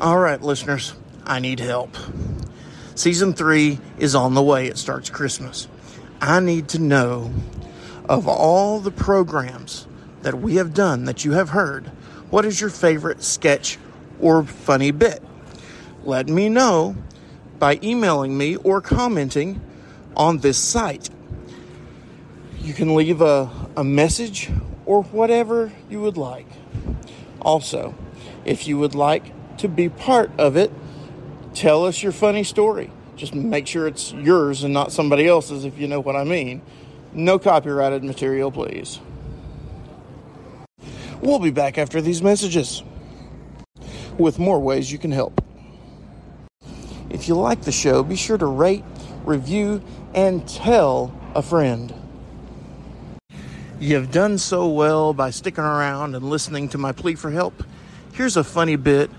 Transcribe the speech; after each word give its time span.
All 0.00 0.18
right, 0.18 0.42
listeners, 0.42 0.92
I 1.24 1.38
need 1.38 1.60
help. 1.60 1.96
Season 2.96 3.32
three 3.32 3.78
is 3.98 4.14
on 4.14 4.34
the 4.34 4.42
way. 4.42 4.66
It 4.66 4.76
starts 4.76 5.08
Christmas. 5.08 5.68
I 6.20 6.40
need 6.40 6.68
to 6.70 6.80
know 6.80 7.32
of 8.08 8.26
all 8.26 8.80
the 8.80 8.90
programs 8.90 9.86
that 10.22 10.40
we 10.40 10.56
have 10.56 10.74
done 10.74 11.04
that 11.04 11.24
you 11.24 11.32
have 11.32 11.50
heard, 11.50 11.86
what 12.30 12.44
is 12.44 12.60
your 12.60 12.70
favorite 12.70 13.22
sketch 13.22 13.78
or 14.20 14.42
funny 14.42 14.90
bit? 14.90 15.22
Let 16.02 16.28
me 16.28 16.48
know 16.48 16.96
by 17.58 17.78
emailing 17.82 18.36
me 18.36 18.56
or 18.56 18.80
commenting 18.80 19.60
on 20.16 20.38
this 20.38 20.58
site. 20.58 21.08
You 22.58 22.74
can 22.74 22.94
leave 22.94 23.20
a, 23.20 23.50
a 23.76 23.84
message 23.84 24.50
or 24.86 25.02
whatever 25.04 25.72
you 25.88 26.00
would 26.00 26.16
like. 26.16 26.48
Also, 27.40 27.94
if 28.44 28.66
you 28.66 28.78
would 28.78 28.94
like 28.94 29.33
to 29.64 29.68
be 29.68 29.88
part 29.88 30.30
of 30.36 30.58
it, 30.58 30.70
tell 31.54 31.86
us 31.86 32.02
your 32.02 32.12
funny 32.12 32.44
story. 32.44 32.90
Just 33.16 33.34
make 33.34 33.66
sure 33.66 33.86
it's 33.86 34.12
yours 34.12 34.62
and 34.62 34.74
not 34.74 34.92
somebody 34.92 35.26
else's, 35.26 35.64
if 35.64 35.78
you 35.78 35.88
know 35.88 36.00
what 36.00 36.16
I 36.16 36.24
mean. 36.24 36.60
No 37.14 37.38
copyrighted 37.38 38.04
material, 38.04 38.52
please. 38.52 39.00
We'll 41.22 41.38
be 41.38 41.50
back 41.50 41.78
after 41.78 42.02
these 42.02 42.22
messages 42.22 42.82
with 44.18 44.38
more 44.38 44.60
ways 44.60 44.92
you 44.92 44.98
can 44.98 45.12
help. 45.12 45.42
If 47.08 47.26
you 47.26 47.34
like 47.34 47.62
the 47.62 47.72
show, 47.72 48.02
be 48.02 48.16
sure 48.16 48.36
to 48.36 48.46
rate, 48.46 48.84
review, 49.24 49.82
and 50.14 50.46
tell 50.46 51.18
a 51.34 51.40
friend. 51.40 51.94
You've 53.80 54.10
done 54.10 54.36
so 54.36 54.68
well 54.68 55.14
by 55.14 55.30
sticking 55.30 55.64
around 55.64 56.14
and 56.14 56.28
listening 56.28 56.68
to 56.70 56.78
my 56.78 56.92
plea 56.92 57.14
for 57.14 57.30
help. 57.30 57.64
Here's 58.12 58.36
a 58.36 58.44
funny 58.44 58.76
bit 58.76 59.10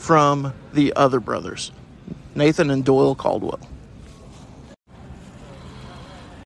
from 0.00 0.54
the 0.72 0.92
other 0.96 1.20
brothers, 1.20 1.70
Nathan 2.34 2.70
and 2.70 2.82
Doyle 2.84 3.14
Caldwell. 3.14 3.60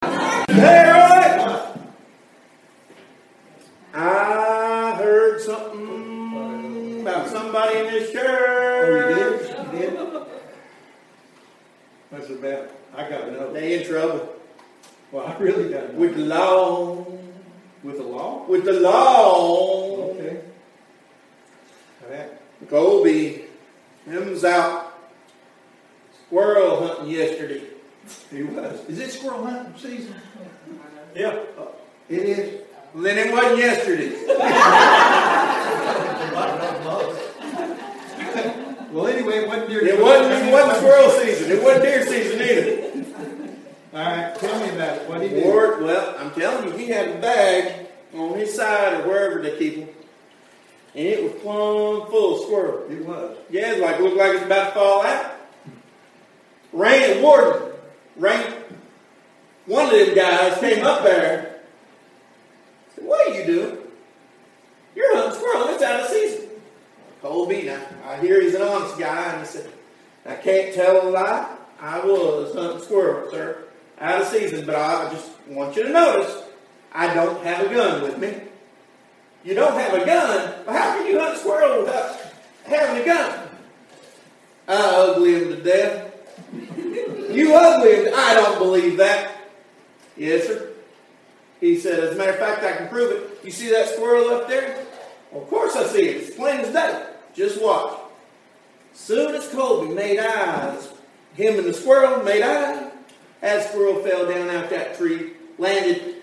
Hey, 0.02 0.90
Roy! 0.90 1.60
I 3.94 4.94
heard 4.98 5.40
something 5.40 7.00
about 7.02 7.28
somebody 7.28 7.78
in 7.78 7.84
this 7.86 8.10
Oh, 8.10 8.12
church. 8.12 9.48
you 9.72 9.78
did? 9.78 9.90
You 9.90 9.90
did? 9.90 9.98
What's 12.10 12.28
it 12.30 12.38
about? 12.38 12.70
I 12.96 13.08
gotta 13.08 13.30
know. 13.32 13.52
They 13.52 13.80
in 13.80 13.86
trouble 13.88 14.28
Well, 15.12 15.26
I 15.28 15.36
really 15.38 15.68
gotta 15.72 15.92
know. 15.92 15.98
with 16.00 16.16
the 16.16 16.22
law. 16.24 17.06
With 17.84 17.96
the 17.98 18.02
law? 18.02 18.44
With 18.48 18.64
the 18.64 18.72
law. 18.72 20.10
Okay. 20.10 20.40
All 22.04 22.10
right. 22.16 22.30
Colby, 22.70 23.44
him 24.06 24.30
was 24.30 24.44
out 24.44 24.92
squirrel 26.26 26.86
hunting 26.86 27.10
yesterday. 27.14 27.62
He 28.30 28.42
was. 28.42 28.80
Is 28.88 28.98
it 28.98 29.10
squirrel 29.12 29.44
hunting 29.44 29.74
season? 29.76 30.14
Yeah. 31.14 31.38
It 32.08 32.22
is. 32.22 32.60
Well, 32.92 33.02
then 33.02 33.18
it 33.18 33.32
wasn't 33.32 33.58
yesterday. 33.58 34.12
Well, 38.92 39.08
anyway, 39.08 39.38
it 39.38 39.48
wasn't 39.48 39.68
deer. 39.70 39.84
It 39.84 40.00
wasn't, 40.00 40.46
it 40.46 40.52
wasn't 40.52 40.76
squirrel 40.76 41.10
season. 41.10 41.50
It 41.50 41.62
wasn't 41.62 41.82
deer 41.82 42.06
season 42.06 42.40
either. 42.40 42.72
All 43.92 44.00
right, 44.04 44.34
tell 44.36 44.60
me 44.60 44.68
about 44.74 44.98
it. 44.98 45.08
What 45.08 45.22
he 45.22 45.28
did. 45.28 45.44
Well, 45.44 46.16
I'm 46.18 46.30
telling 46.32 46.68
you, 46.68 46.76
he 46.76 46.86
had 46.88 47.08
a 47.08 47.18
bag 47.20 47.88
on 48.14 48.38
his 48.38 48.54
side 48.54 48.94
or 48.94 49.08
wherever 49.08 49.42
they 49.42 49.56
keep 49.58 49.76
them, 49.76 49.88
and 50.94 51.06
it 51.06 51.22
was 51.22 51.32
plumb 51.42 52.08
full 52.08 52.36
of 52.36 52.42
squirrels. 52.42 52.90
It 52.90 53.04
was. 53.04 53.36
Yeah, 53.50 53.72
it's 53.72 53.80
like 53.80 54.00
looked 54.00 54.16
like 54.16 54.34
it's 54.34 54.44
about 54.44 54.68
to 54.68 54.74
fall 54.74 55.02
out. 55.02 55.32
Rain 56.72 57.22
Warden, 57.22 57.72
Rain, 58.16 58.54
one 59.66 59.86
of 59.86 59.90
them 59.92 60.14
guys 60.14 60.58
came 60.58 60.84
up 60.84 61.02
there. 61.02 61.60
Said, 62.94 63.04
"What 63.04 63.28
are 63.28 63.34
you 63.34 63.44
doing? 63.44 63.78
You're 64.94 65.16
hunting 65.16 65.38
squirrel. 65.38 65.68
It's 65.68 65.82
out 65.82 66.00
of 66.00 66.08
season." 66.08 66.48
Colby, 67.22 67.62
now 67.62 67.80
I 68.06 68.16
hear 68.16 68.40
he's 68.40 68.54
an 68.54 68.62
honest 68.62 68.98
guy, 68.98 69.32
and 69.32 69.40
he 69.40 69.46
said, 69.46 69.70
"I 70.26 70.34
can't 70.34 70.74
tell 70.74 71.08
a 71.08 71.10
lie. 71.10 71.56
I 71.80 72.00
was 72.00 72.54
hunting 72.54 72.82
squirrel, 72.82 73.30
sir, 73.30 73.64
out 74.00 74.22
of 74.22 74.28
season. 74.28 74.64
But 74.64 74.76
I 74.76 75.12
just 75.12 75.30
want 75.48 75.76
you 75.76 75.84
to 75.84 75.90
notice, 75.90 76.42
I 76.92 77.12
don't 77.12 77.42
have 77.44 77.70
a 77.70 77.74
gun 77.74 78.02
with 78.02 78.18
me. 78.18 78.34
You 79.44 79.54
don't 79.54 79.78
have 79.78 79.94
a 79.94 80.04
gun. 80.04 80.54
but 80.64 80.74
how 80.74 80.98
can 80.98 81.06
you 81.06 81.20
hunt 81.20 81.38
squirrel 81.38 81.84
without 81.84 82.20
having 82.64 83.02
a 83.02 83.04
gun?" 83.04 83.48
I 84.66 84.74
ugly 84.74 85.34
him 85.34 85.48
to 85.50 85.62
death. 85.62 86.14
You 87.30 87.54
ugly 87.54 87.96
him. 87.96 88.14
I 88.14 88.34
don't 88.34 88.58
believe 88.58 88.96
that. 88.96 89.32
Yes, 90.16 90.46
sir. 90.46 90.70
He 91.60 91.78
said, 91.78 91.98
as 92.00 92.12
a 92.12 92.14
matter 92.16 92.32
of 92.32 92.38
fact, 92.38 92.64
I 92.64 92.76
can 92.76 92.88
prove 92.88 93.12
it. 93.12 93.44
You 93.44 93.50
see 93.50 93.70
that 93.70 93.88
squirrel 93.88 94.30
up 94.30 94.48
there? 94.48 94.84
Well, 95.30 95.42
of 95.42 95.48
course 95.48 95.76
I 95.76 95.86
see 95.86 96.08
it. 96.08 96.16
It's 96.16 96.36
plain 96.36 96.60
as 96.60 96.72
day. 96.72 97.06
Just 97.34 97.60
watch. 97.62 98.00
Soon 98.92 99.34
as 99.34 99.48
Colby 99.48 99.92
made 99.92 100.18
eyes, 100.18 100.90
him 101.34 101.58
and 101.58 101.66
the 101.66 101.74
squirrel 101.74 102.22
made 102.22 102.42
eyes, 102.42 102.92
that 103.40 103.68
squirrel 103.68 104.02
fell 104.02 104.26
down 104.28 104.48
out 104.50 104.70
that 104.70 104.96
tree, 104.96 105.32
landed 105.58 106.22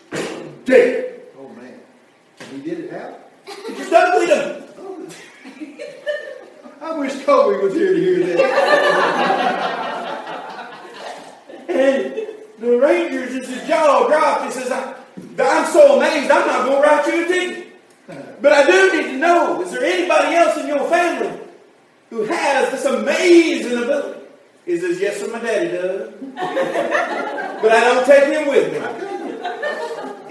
dead. 0.66 1.11
Did 2.64 2.80
it 2.80 2.92
how? 2.92 3.18
Just 3.76 3.92
him. 3.92 4.64
I 6.80 6.98
wish 6.98 7.26
Colby 7.26 7.58
was 7.58 7.74
here 7.74 7.94
to 7.94 8.00
hear 8.00 8.38
that. 8.38 9.68
And 11.70 12.28
the 12.60 12.78
Rangers, 12.78 13.34
as 13.34 13.48
his 13.48 13.66
jaw 13.68 14.08
dropped, 14.08 14.46
he 14.46 14.52
says, 14.52 14.70
I, 14.70 14.94
I'm 15.40 15.66
so 15.72 15.98
amazed, 15.98 16.30
I'm 16.30 16.46
not 16.46 16.66
going 16.66 16.82
to 16.82 16.88
write 16.88 17.08
you 17.08 17.24
a 17.24 17.28
ticket. 17.28 17.68
But 18.42 18.52
I 18.52 18.66
do 18.66 18.98
need 18.98 19.08
to 19.12 19.18
know, 19.18 19.62
is 19.62 19.72
there 19.72 19.86
anybody 19.86 20.36
else 20.36 20.58
in 20.58 20.68
your 20.68 20.86
family 20.90 21.40
who 22.10 22.24
has 22.26 22.72
this 22.72 22.84
amazing 22.84 23.84
ability? 23.84 24.20
He 24.66 24.78
says, 24.80 25.00
yes, 25.00 25.22
sir, 25.22 25.32
my 25.32 25.40
daddy 25.40 25.70
does. 25.70 26.14
but 27.62 27.72
I 27.72 27.80
don't 27.86 28.06
take 28.06 28.34
him 28.34 28.50
with 28.50 28.74
me. 28.74 29.11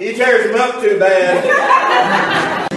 He 0.01 0.15
tears 0.15 0.51
them 0.51 0.59
up 0.59 0.81
too 0.81 0.99
bad. 0.99 2.70